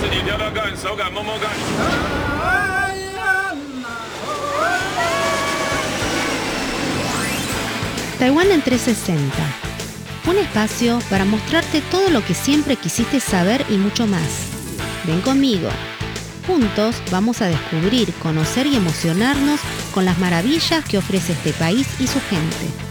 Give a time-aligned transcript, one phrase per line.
[0.00, 1.50] 自己挑挑看，手感摸摸看。
[8.18, 9.34] Taiwán en 360.
[10.26, 14.46] Un espacio para mostrarte todo lo que siempre quisiste saber y mucho más.
[15.04, 15.68] Ven conmigo.
[16.46, 19.60] Juntos vamos a descubrir, conocer y emocionarnos
[19.92, 22.89] con las maravillas que ofrece este país y su gente.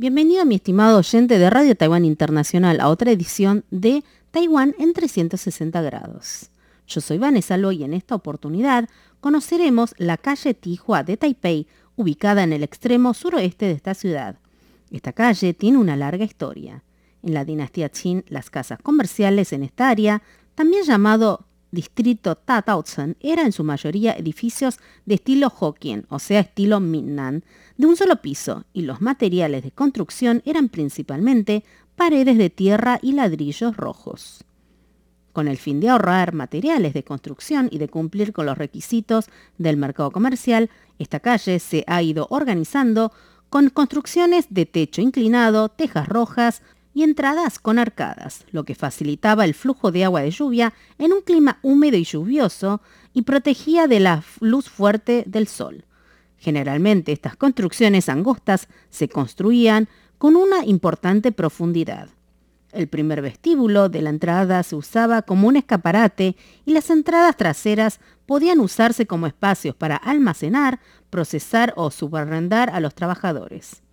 [0.00, 5.82] Bienvenido mi estimado oyente de Radio Taiwán Internacional a otra edición de Taiwán en 360
[5.82, 6.50] grados.
[6.86, 8.88] Yo soy Vanessa Lo y en esta oportunidad
[9.18, 14.36] conoceremos la calle Tihua de Taipei, ubicada en el extremo suroeste de esta ciudad.
[14.92, 16.84] Esta calle tiene una larga historia.
[17.24, 20.22] En la dinastía Qin, las casas comerciales en esta área,
[20.54, 26.80] también llamado distrito Tataozen, eran en su mayoría edificios de estilo Hokkien, o sea, estilo
[26.80, 27.44] Minnan,
[27.76, 31.64] de un solo piso, y los materiales de construcción eran principalmente
[31.96, 34.44] paredes de tierra y ladrillos rojos.
[35.32, 39.26] Con el fin de ahorrar materiales de construcción y de cumplir con los requisitos
[39.58, 43.12] del mercado comercial, esta calle se ha ido organizando
[43.50, 46.62] con construcciones de techo inclinado, tejas rojas,
[46.98, 51.20] y entradas con arcadas, lo que facilitaba el flujo de agua de lluvia en un
[51.20, 52.80] clima húmedo y lluvioso
[53.14, 55.84] y protegía de la luz fuerte del sol.
[56.38, 62.08] Generalmente estas construcciones angostas se construían con una importante profundidad.
[62.72, 66.34] El primer vestíbulo de la entrada se usaba como un escaparate
[66.66, 72.96] y las entradas traseras podían usarse como espacios para almacenar, procesar o subarrendar a los
[72.96, 73.84] trabajadores.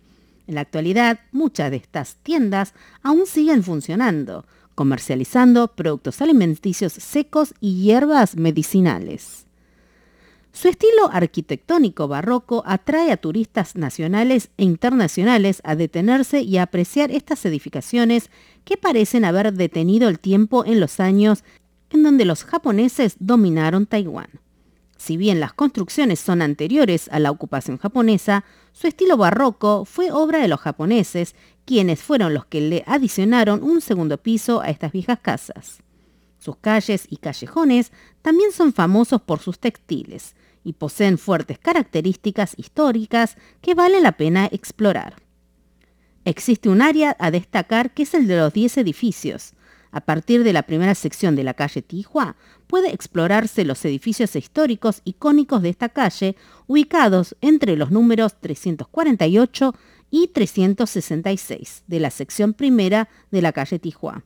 [0.46, 4.44] En la actualidad, muchas de estas tiendas aún siguen funcionando,
[4.74, 9.46] comercializando productos alimenticios secos y hierbas medicinales.
[10.52, 17.10] Su estilo arquitectónico barroco atrae a turistas nacionales e internacionales a detenerse y a apreciar
[17.10, 18.30] estas edificaciones
[18.64, 21.44] que parecen haber detenido el tiempo en los años
[21.90, 24.30] en donde los japoneses dominaron Taiwán.
[25.06, 30.40] Si bien las construcciones son anteriores a la ocupación japonesa, su estilo barroco fue obra
[30.40, 35.20] de los japoneses, quienes fueron los que le adicionaron un segundo piso a estas viejas
[35.22, 35.78] casas.
[36.40, 40.34] Sus calles y callejones también son famosos por sus textiles
[40.64, 45.22] y poseen fuertes características históricas que vale la pena explorar.
[46.24, 49.52] Existe un área a destacar que es el de los 10 edificios,
[49.96, 52.36] a partir de la primera sección de la calle Tihua,
[52.66, 56.36] puede explorarse los edificios históricos icónicos de esta calle,
[56.66, 59.74] ubicados entre los números 348
[60.10, 64.22] y 366 de la sección primera de la calle Tihua.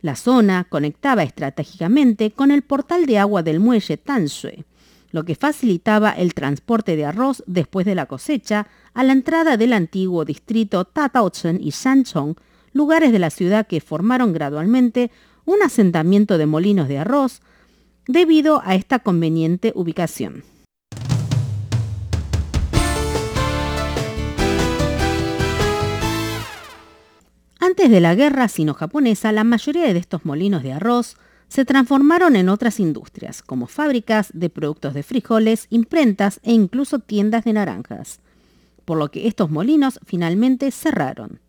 [0.00, 4.64] La zona conectaba estratégicamente con el portal de agua del muelle Tanshui,
[5.10, 9.74] lo que facilitaba el transporte de arroz después de la cosecha a la entrada del
[9.74, 12.36] antiguo distrito Tataochen y Shanchong
[12.72, 15.10] lugares de la ciudad que formaron gradualmente
[15.44, 17.40] un asentamiento de molinos de arroz
[18.06, 20.44] debido a esta conveniente ubicación.
[27.60, 31.16] Antes de la guerra sino-japonesa, la mayoría de estos molinos de arroz
[31.48, 37.44] se transformaron en otras industrias, como fábricas de productos de frijoles, imprentas e incluso tiendas
[37.44, 38.20] de naranjas,
[38.84, 41.40] por lo que estos molinos finalmente cerraron.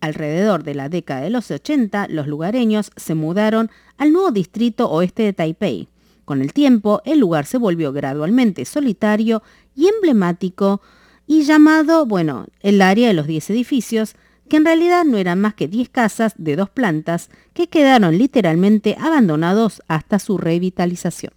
[0.00, 5.22] Alrededor de la década de los 80, los lugareños se mudaron al nuevo distrito oeste
[5.24, 5.88] de Taipei.
[6.24, 9.42] Con el tiempo, el lugar se volvió gradualmente solitario
[9.76, 10.80] y emblemático
[11.26, 14.14] y llamado, bueno, el área de los 10 edificios,
[14.48, 18.96] que en realidad no eran más que 10 casas de dos plantas que quedaron literalmente
[18.98, 21.32] abandonados hasta su revitalización.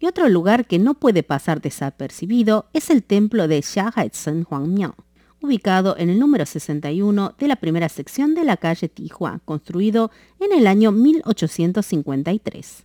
[0.00, 4.94] Y otro lugar que no puede pasar desapercibido es el templo de Xia Huang Huangmiao
[5.40, 10.10] ubicado en el número 61 de la primera sección de la calle Tihua, construido
[10.40, 12.84] en el año 1853.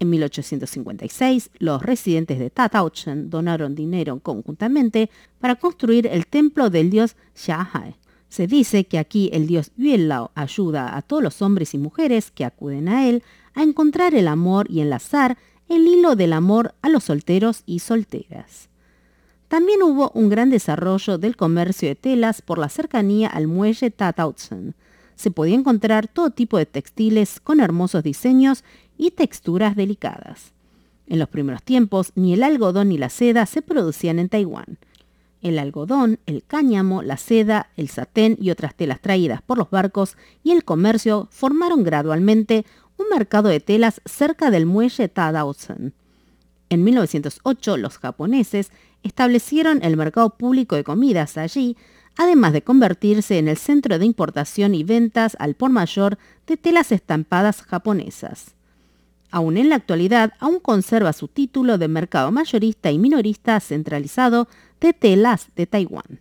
[0.00, 7.16] En 1856, los residentes de Tataochen donaron dinero conjuntamente para construir el templo del dios
[7.34, 7.94] Xiahai.
[8.28, 12.44] Se dice que aquí el dios Yuelao ayuda a todos los hombres y mujeres que
[12.44, 13.22] acuden a él
[13.54, 15.38] a encontrar el amor y enlazar
[15.68, 18.71] el hilo del amor a los solteros y solteras.
[19.52, 24.74] También hubo un gran desarrollo del comercio de telas por la cercanía al muelle Tatautsen.
[25.14, 28.64] Se podía encontrar todo tipo de textiles con hermosos diseños
[28.96, 30.54] y texturas delicadas.
[31.06, 34.78] En los primeros tiempos, ni el algodón ni la seda se producían en Taiwán.
[35.42, 40.16] El algodón, el cáñamo, la seda, el satén y otras telas traídas por los barcos
[40.42, 42.64] y el comercio formaron gradualmente
[42.96, 45.92] un mercado de telas cerca del muelle Tadaosen.
[46.72, 48.72] En 1908 los japoneses
[49.02, 51.76] establecieron el mercado público de comidas allí,
[52.16, 56.16] además de convertirse en el centro de importación y ventas al por mayor
[56.46, 58.54] de telas estampadas japonesas.
[59.30, 64.48] Aún en la actualidad, aún conserva su título de mercado mayorista y minorista centralizado
[64.80, 66.20] de telas de Taiwán.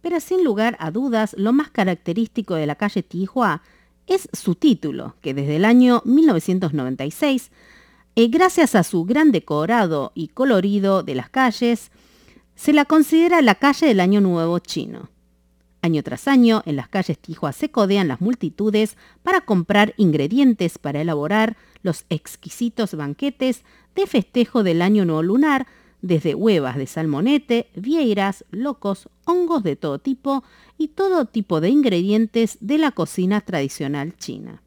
[0.00, 3.62] Pero sin lugar a dudas, lo más característico de la calle Tihua
[4.08, 7.52] es su título, que desde el año 1996,
[8.22, 11.90] eh, gracias a su gran decorado y colorido de las calles,
[12.54, 15.08] se la considera la calle del Año Nuevo chino.
[15.80, 21.00] Año tras año, en las calles Tihua se codean las multitudes para comprar ingredientes para
[21.00, 23.64] elaborar los exquisitos banquetes
[23.94, 25.66] de festejo del Año Nuevo Lunar,
[26.02, 30.44] desde huevas de salmonete, vieiras, locos, hongos de todo tipo
[30.76, 34.62] y todo tipo de ingredientes de la cocina tradicional china.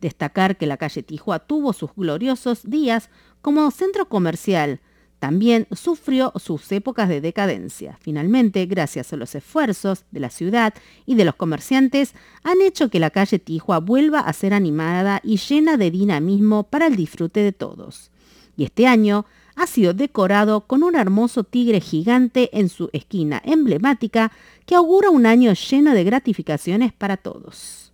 [0.00, 3.10] Destacar que la calle Tihua tuvo sus gloriosos días
[3.40, 4.80] como centro comercial,
[5.18, 7.98] también sufrió sus épocas de decadencia.
[8.00, 10.74] Finalmente, gracias a los esfuerzos de la ciudad
[11.06, 12.14] y de los comerciantes,
[12.44, 16.86] han hecho que la calle Tijua vuelva a ser animada y llena de dinamismo para
[16.86, 18.10] el disfrute de todos.
[18.56, 24.30] Y este año ha sido decorado con un hermoso tigre gigante en su esquina emblemática
[24.66, 27.87] que augura un año lleno de gratificaciones para todos.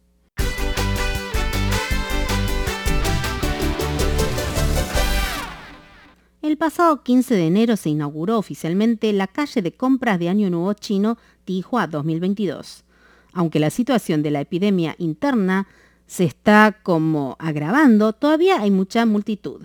[6.45, 10.75] El pasado 15 de enero se inauguró oficialmente la calle de compras de Año Nuevo
[10.75, 12.85] Chino Tihua 2022.
[13.33, 15.67] Aunque la situación de la epidemia interna
[16.07, 19.63] se está como agravando, todavía hay mucha multitud.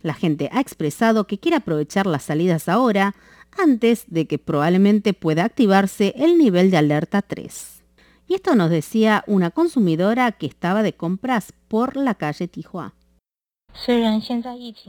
[0.00, 3.14] La gente ha expresado que quiere aprovechar las salidas ahora,
[3.58, 7.82] antes de que probablemente pueda activarse el nivel de alerta 3.
[8.26, 12.94] Y esto nos decía una consumidora que estaba de compras por la calle Tihua.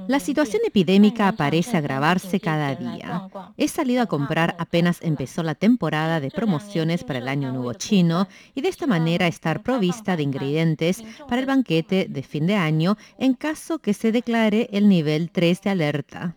[0.08, 3.30] La situación epidémica parece agravarse cada día.
[3.58, 8.28] He salido a comprar apenas empezó la temporada de promociones para el Año Nuevo Chino
[8.54, 12.98] y de esta manera estar provista de ingredientes para el banquete de fin de año
[13.18, 16.36] en caso que se declare el nivel 3 de alerta.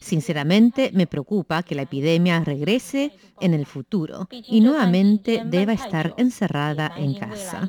[0.00, 6.92] Sinceramente, me preocupa que la epidemia regrese en el futuro y nuevamente deba estar encerrada
[6.96, 7.66] en casa.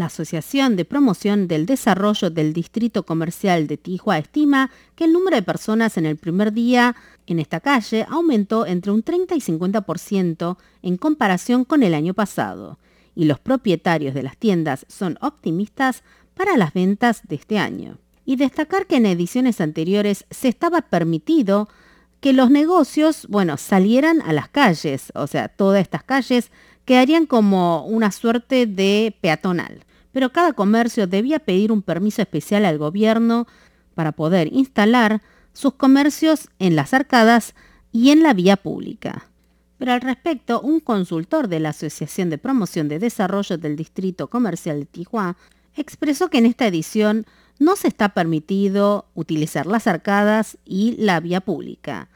[0.00, 5.36] La Asociación de Promoción del Desarrollo del Distrito Comercial de Tihua estima que el número
[5.36, 10.56] de personas en el primer día en esta calle aumentó entre un 30 y 50%
[10.80, 12.78] en comparación con el año pasado,
[13.14, 16.02] y los propietarios de las tiendas son optimistas
[16.34, 17.98] para las ventas de este año.
[18.24, 21.68] Y destacar que en ediciones anteriores se estaba permitido
[22.20, 26.50] que los negocios, bueno, salieran a las calles, o sea, todas estas calles
[26.86, 29.84] quedarían como una suerte de peatonal.
[30.12, 33.46] Pero cada comercio debía pedir un permiso especial al gobierno
[33.94, 35.22] para poder instalar
[35.52, 37.54] sus comercios en las arcadas
[37.92, 39.26] y en la vía pública.
[39.78, 44.80] Pero al respecto, un consultor de la Asociación de Promoción de Desarrollo del Distrito Comercial
[44.80, 45.36] de Tijuana
[45.74, 47.26] expresó que en esta edición
[47.58, 52.08] no se está permitido utilizar las arcadas y la vía pública.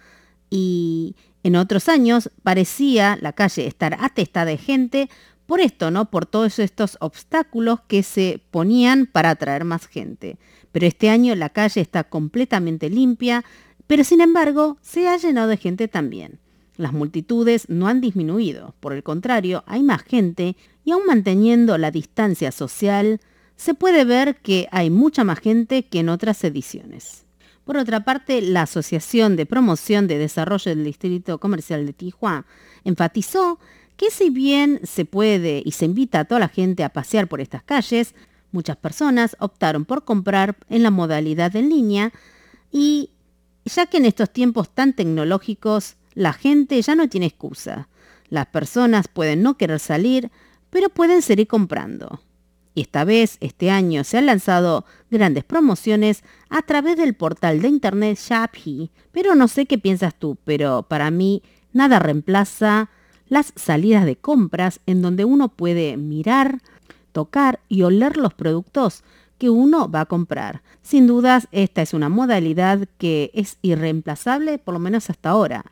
[0.50, 5.10] Y en otros años parecía la calle estar atestada de gente
[5.46, 6.10] por esto, ¿no?
[6.10, 10.38] Por todos estos obstáculos que se ponían para atraer más gente.
[10.72, 13.44] Pero este año la calle está completamente limpia,
[13.86, 16.40] pero sin embargo se ha llenado de gente también.
[16.76, 21.92] Las multitudes no han disminuido, por el contrario, hay más gente y aún manteniendo la
[21.92, 23.20] distancia social,
[23.56, 27.24] se puede ver que hay mucha más gente que en otras ediciones.
[27.64, 32.44] Por otra parte, la Asociación de Promoción de Desarrollo del Distrito Comercial de Tijuana
[32.84, 33.58] enfatizó
[33.96, 37.40] que si bien se puede y se invita a toda la gente a pasear por
[37.40, 38.14] estas calles,
[38.52, 42.12] muchas personas optaron por comprar en la modalidad en línea
[42.70, 43.10] y
[43.64, 47.88] ya que en estos tiempos tan tecnológicos la gente ya no tiene excusa.
[48.28, 50.30] Las personas pueden no querer salir,
[50.70, 52.20] pero pueden seguir comprando.
[52.74, 57.68] Y esta vez, este año, se han lanzado grandes promociones a través del portal de
[57.68, 58.90] internet Shopee.
[59.12, 62.90] Pero no sé qué piensas tú, pero para mí nada reemplaza
[63.28, 66.60] las salidas de compras en donde uno puede mirar,
[67.12, 69.02] tocar y oler los productos
[69.38, 70.62] que uno va a comprar.
[70.82, 75.64] Sin dudas, esta es una modalidad que es irreemplazable, por lo menos hasta ahora.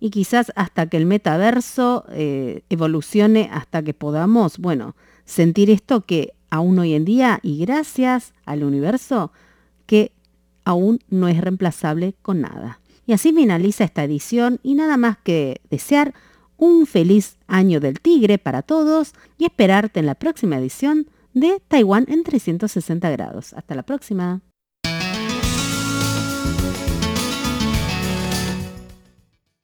[0.00, 6.34] Y quizás hasta que el metaverso eh, evolucione, hasta que podamos, bueno, sentir esto que
[6.50, 9.32] aún hoy en día y gracias al universo
[9.86, 10.12] que
[10.64, 12.80] aún no es reemplazable con nada.
[13.06, 16.14] Y así finaliza esta edición y nada más que desear
[16.58, 22.04] un feliz año del tigre para todos y esperarte en la próxima edición de Taiwán
[22.08, 23.54] en 360 grados.
[23.54, 24.42] Hasta la próxima.